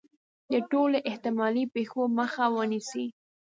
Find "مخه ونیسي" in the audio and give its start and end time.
2.17-3.05